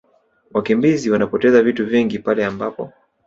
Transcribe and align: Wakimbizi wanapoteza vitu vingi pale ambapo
Wakimbizi 0.53 1.09
wanapoteza 1.11 1.63
vitu 1.63 1.85
vingi 1.87 2.19
pale 2.19 2.45
ambapo 2.45 2.93